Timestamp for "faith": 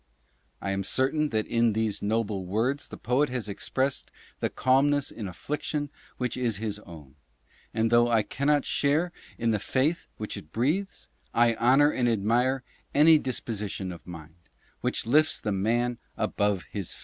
9.59-10.07